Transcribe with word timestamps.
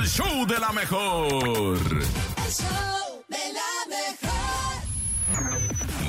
el 0.00 0.08
show 0.08 0.46
de 0.46 0.58
la 0.58 0.72
mejor. 0.72 1.28
El 1.28 2.50
show 2.50 3.22
de 3.28 3.52
la 3.52 3.86
mejor. 3.88 4.80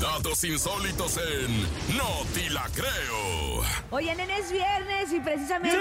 Datos 0.00 0.44
insólitos 0.44 1.16
en 1.16 1.62
No 1.96 2.24
Ti 2.34 2.50
La 2.50 2.68
Creo. 2.74 3.64
Oye, 3.90 4.14
nene, 4.14 4.38
es 4.38 4.52
viernes 4.52 5.12
y 5.12 5.20
precisamente 5.20 5.78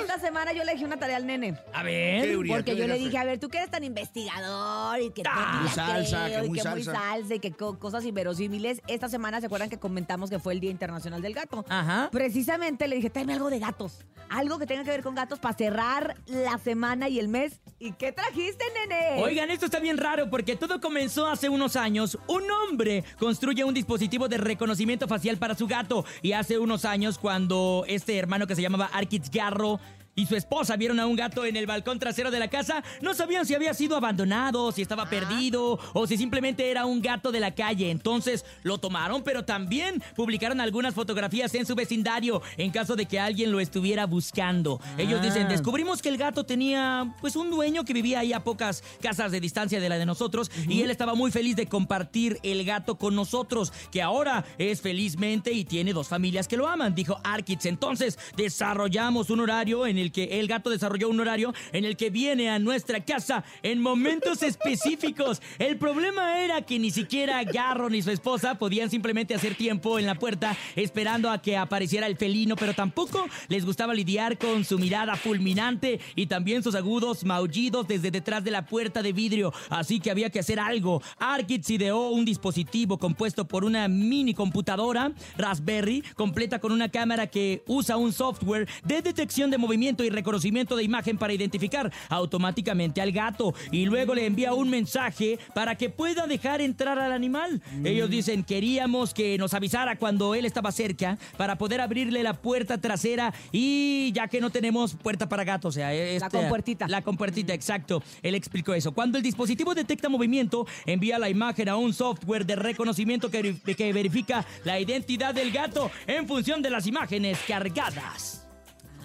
esta 0.00 0.18
semana 0.18 0.52
yo 0.52 0.64
le 0.64 0.72
dije 0.72 0.84
una 0.84 0.96
tarea 0.98 1.16
al 1.16 1.26
nene. 1.26 1.58
A 1.72 1.82
ver. 1.82 2.36
Porque 2.48 2.72
¿Qué 2.72 2.76
yo 2.76 2.86
le 2.86 2.98
dije, 2.98 3.18
a 3.18 3.24
ver, 3.24 3.38
tú 3.38 3.48
que 3.48 3.58
eres 3.58 3.70
tan 3.70 3.84
investigador 3.84 5.00
y 5.00 5.10
que 5.10 5.22
Ah, 5.28 5.58
muy 5.62 5.70
salsa, 5.70 6.24
creo, 6.26 6.40
que 6.40 6.46
y 6.46 6.48
muy 6.48 6.58
que 6.60 6.68
muy 6.68 6.82
salsa. 6.82 7.00
salsa 7.00 7.34
y 7.34 7.38
que 7.40 7.52
co- 7.52 7.78
cosas 7.78 8.04
inverosímiles. 8.04 8.80
Esta 8.86 9.08
semana 9.08 9.40
se 9.40 9.46
acuerdan 9.46 9.68
que 9.70 9.78
comentamos 9.78 10.30
que 10.30 10.38
fue 10.38 10.52
el 10.54 10.60
Día 10.60 10.70
Internacional 10.70 11.22
del 11.22 11.34
Gato. 11.34 11.64
Ajá. 11.68 12.08
Precisamente 12.12 12.88
le 12.88 12.96
dije, 12.96 13.10
tráeme 13.10 13.34
algo 13.34 13.50
de 13.50 13.58
gatos. 13.58 14.04
Algo 14.28 14.58
que 14.58 14.66
tenga 14.66 14.82
que 14.84 14.90
ver 14.90 15.02
con 15.02 15.14
gatos 15.14 15.38
para 15.38 15.56
cerrar 15.56 16.16
la 16.26 16.58
semana 16.58 17.08
y 17.08 17.18
el 17.20 17.28
mes. 17.28 17.60
¿Y 17.78 17.92
qué 17.92 18.10
trajiste, 18.10 18.64
nene? 18.74 19.22
Oigan, 19.22 19.50
esto 19.50 19.66
está 19.66 19.80
bien 19.80 19.98
raro 19.98 20.30
porque 20.30 20.56
todo 20.56 20.80
comenzó 20.80 21.26
hace 21.26 21.50
unos 21.50 21.76
años. 21.76 22.18
Un 22.26 22.50
hombre 22.50 23.04
construye 23.18 23.64
un 23.64 23.74
dispositivo 23.74 24.28
de 24.28 24.38
reconocimiento 24.38 25.06
facial 25.06 25.36
para 25.36 25.54
su 25.54 25.66
gato. 25.66 26.06
Y 26.22 26.32
hace 26.32 26.58
unos 26.58 26.86
años, 26.86 27.18
cuando 27.18 27.84
este 27.86 28.16
hermano 28.16 28.46
que 28.46 28.54
se 28.54 28.62
llamaba 28.62 28.88
Arkitz 28.94 29.30
Garro 29.30 29.78
y 30.16 30.24
su 30.26 30.34
esposa 30.34 30.76
vieron 30.76 30.98
a 30.98 31.06
un 31.06 31.14
gato 31.14 31.44
en 31.44 31.56
el 31.56 31.66
balcón 31.66 31.98
trasero 31.98 32.30
de 32.30 32.40
la 32.40 32.48
casa, 32.48 32.82
no 33.02 33.14
sabían 33.14 33.44
si 33.44 33.54
había 33.54 33.74
sido 33.74 33.96
abandonado, 33.96 34.72
si 34.72 34.80
estaba 34.80 35.08
perdido 35.10 35.78
o 35.92 36.06
si 36.06 36.16
simplemente 36.16 36.70
era 36.70 36.86
un 36.86 37.02
gato 37.02 37.30
de 37.30 37.38
la 37.38 37.54
calle. 37.54 37.90
Entonces 37.90 38.44
lo 38.62 38.78
tomaron, 38.78 39.22
pero 39.22 39.44
también 39.44 40.02
publicaron 40.16 40.60
algunas 40.60 40.94
fotografías 40.94 41.54
en 41.54 41.66
su 41.66 41.74
vecindario 41.74 42.40
en 42.56 42.70
caso 42.70 42.96
de 42.96 43.04
que 43.04 43.20
alguien 43.20 43.52
lo 43.52 43.60
estuviera 43.60 44.06
buscando. 44.06 44.80
Ellos 44.96 45.20
dicen, 45.20 45.48
descubrimos 45.48 46.00
que 46.00 46.08
el 46.08 46.16
gato 46.16 46.44
tenía 46.44 47.14
pues 47.20 47.36
un 47.36 47.50
dueño 47.50 47.84
que 47.84 47.92
vivía 47.92 48.20
ahí 48.20 48.32
a 48.32 48.42
pocas 48.42 48.82
casas 49.02 49.30
de 49.32 49.40
distancia 49.40 49.80
de 49.80 49.88
la 49.88 49.98
de 49.98 50.06
nosotros 50.06 50.50
y 50.66 50.80
él 50.80 50.90
estaba 50.90 51.14
muy 51.14 51.30
feliz 51.30 51.56
de 51.56 51.66
compartir 51.66 52.38
el 52.42 52.64
gato 52.64 52.96
con 52.96 53.14
nosotros, 53.14 53.70
que 53.90 54.00
ahora 54.00 54.46
es 54.56 54.80
felizmente 54.80 55.52
y 55.52 55.66
tiene 55.66 55.92
dos 55.92 56.08
familias 56.08 56.48
que 56.48 56.56
lo 56.56 56.68
aman, 56.68 56.94
dijo 56.94 57.20
Arkitz. 57.22 57.66
Entonces 57.66 58.18
desarrollamos 58.34 59.28
un 59.28 59.40
horario 59.40 59.86
en 59.86 59.98
el 59.98 60.05
que 60.10 60.40
el 60.40 60.48
gato 60.48 60.70
desarrolló 60.70 61.08
un 61.08 61.20
horario 61.20 61.54
en 61.72 61.84
el 61.84 61.96
que 61.96 62.10
viene 62.10 62.50
a 62.50 62.58
nuestra 62.58 63.04
casa 63.04 63.44
en 63.62 63.80
momentos 63.80 64.42
específicos. 64.42 65.40
El 65.58 65.76
problema 65.78 66.40
era 66.40 66.62
que 66.62 66.78
ni 66.78 66.90
siquiera 66.90 67.42
Garro 67.44 67.90
ni 67.90 68.02
su 68.02 68.10
esposa 68.10 68.56
podían 68.56 68.90
simplemente 68.90 69.34
hacer 69.34 69.54
tiempo 69.54 69.98
en 69.98 70.06
la 70.06 70.14
puerta 70.14 70.56
esperando 70.74 71.30
a 71.30 71.40
que 71.40 71.56
apareciera 71.56 72.06
el 72.06 72.16
felino, 72.16 72.56
pero 72.56 72.74
tampoco 72.74 73.26
les 73.48 73.64
gustaba 73.64 73.94
lidiar 73.94 74.38
con 74.38 74.64
su 74.64 74.78
mirada 74.78 75.16
fulminante 75.16 76.00
y 76.14 76.26
también 76.26 76.62
sus 76.62 76.74
agudos 76.74 77.24
maullidos 77.24 77.86
desde 77.88 78.10
detrás 78.10 78.44
de 78.44 78.50
la 78.50 78.66
puerta 78.66 79.02
de 79.02 79.12
vidrio. 79.12 79.52
Así 79.70 80.00
que 80.00 80.10
había 80.10 80.30
que 80.30 80.40
hacer 80.40 80.60
algo. 80.60 81.02
Arkitz 81.18 81.70
ideó 81.70 82.08
un 82.10 82.24
dispositivo 82.24 82.98
compuesto 82.98 83.46
por 83.46 83.64
una 83.64 83.88
mini 83.88 84.34
computadora 84.34 85.12
Raspberry 85.36 86.02
completa 86.14 86.58
con 86.58 86.72
una 86.72 86.88
cámara 86.88 87.26
que 87.26 87.62
usa 87.66 87.96
un 87.96 88.12
software 88.12 88.68
de 88.84 89.02
detección 89.02 89.50
de 89.50 89.58
movimiento 89.58 89.95
y 90.04 90.10
reconocimiento 90.10 90.76
de 90.76 90.84
imagen 90.84 91.18
para 91.18 91.32
identificar 91.32 91.92
automáticamente 92.08 93.00
al 93.00 93.12
gato 93.12 93.54
y 93.70 93.84
luego 93.86 94.14
le 94.14 94.26
envía 94.26 94.52
un 94.54 94.68
mensaje 94.68 95.38
para 95.54 95.76
que 95.76 95.90
pueda 95.90 96.26
dejar 96.26 96.60
entrar 96.60 96.98
al 96.98 97.12
animal. 97.12 97.62
Ellos 97.84 98.10
dicen, 98.10 98.44
queríamos 98.44 99.14
que 99.14 99.38
nos 99.38 99.54
avisara 99.54 99.96
cuando 99.96 100.34
él 100.34 100.44
estaba 100.44 100.72
cerca 100.72 101.18
para 101.36 101.56
poder 101.56 101.80
abrirle 101.80 102.22
la 102.22 102.34
puerta 102.34 102.78
trasera 102.78 103.32
y 103.52 104.12
ya 104.12 104.28
que 104.28 104.40
no 104.40 104.50
tenemos 104.50 104.94
puerta 104.94 105.28
para 105.28 105.44
gatos, 105.44 105.74
o 105.74 105.78
sea, 105.78 105.92
esta- 105.94 106.30
compuertita. 106.30 106.88
La 106.88 107.02
compuertita, 107.02 107.54
exacto. 107.54 108.02
Él 108.22 108.34
explicó 108.34 108.74
eso. 108.74 108.92
Cuando 108.92 109.18
el 109.18 109.24
dispositivo 109.24 109.74
detecta 109.74 110.08
movimiento, 110.08 110.66
envía 110.84 111.18
la 111.18 111.28
imagen 111.30 111.68
a 111.68 111.76
un 111.76 111.92
software 111.92 112.44
de 112.46 112.56
reconocimiento 112.56 113.30
que, 113.30 113.56
que 113.76 113.92
verifica 113.92 114.44
la 114.64 114.78
identidad 114.80 115.34
del 115.34 115.50
gato 115.52 115.90
en 116.06 116.26
función 116.26 116.62
de 116.62 116.70
las 116.70 116.86
imágenes 116.86 117.38
cargadas. 117.46 118.45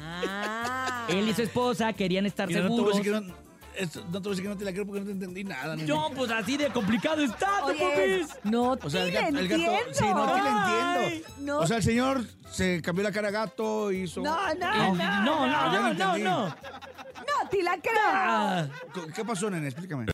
Ah. 0.03 1.05
Él 1.09 1.27
y 1.29 1.33
su 1.33 1.41
esposa 1.43 1.93
querían 1.93 2.25
estar 2.25 2.47
Mira, 2.47 2.61
no 2.61 2.75
te 2.75 2.81
voy 2.81 2.91
a 2.91 2.95
seguros. 3.03 3.23
no, 3.23 3.33
esto- 3.75 4.05
no 4.11 4.11
te 4.11 4.19
voy 4.19 4.27
a 4.27 4.29
decir 4.31 4.43
que 4.43 4.49
no 4.49 4.57
te 4.57 4.65
la 4.65 4.71
creo 4.73 4.85
porque 4.85 4.99
no 5.01 5.05
te 5.07 5.11
entendí 5.13 5.43
nada. 5.43 5.75
nene. 5.75 5.87
No, 5.87 6.09
pues 6.15 6.31
así 6.31 6.57
de 6.57 6.67
complicado 6.69 7.21
está, 7.21 7.63
Oye, 7.65 7.79
Popis. 8.23 8.37
no 8.51 8.71
O 8.81 8.89
sea, 8.89 9.03
el 9.03 9.11
te 9.11 9.21
gato, 9.21 9.37
el 9.37 9.47
gato- 9.47 9.61
entiendo. 9.63 9.93
sí, 9.93 10.05
no 10.05 10.25
te 10.33 10.41
la 10.41 10.93
Ay, 10.93 11.05
entiendo. 11.05 11.29
no. 11.39 11.59
O 11.59 11.67
sea, 11.67 11.77
el 11.77 11.83
señor 11.83 12.25
se 12.51 12.81
cambió 12.81 13.03
la 13.03 13.11
cara 13.11 13.29
a 13.29 13.31
gato, 13.31 13.91
hizo. 13.91 14.21
No, 14.21 14.37
no, 14.55 14.55
No, 14.55 14.95
no. 14.95 15.23
no, 15.23 15.47
no, 15.47 15.71
no, 15.71 15.93
no, 15.93 16.17
no. 16.17 16.45
No, 16.47 17.49
te 17.49 17.63
la 17.63 17.77
creo. 17.79 17.93
Ah. 18.03 18.67
¿Qué 19.15 19.23
pasó, 19.25 19.49
nene? 19.49 19.67
Explícame. 19.67 20.05